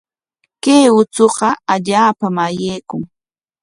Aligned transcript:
Kay 0.63 0.85
uchuqa 0.99 1.49
allaapam 1.73 2.35
ayaykun. 2.45 3.01